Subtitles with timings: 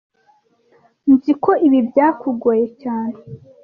[1.11, 3.15] Nzi ko ibi byakugoye cyane